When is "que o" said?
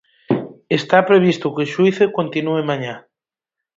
1.55-1.71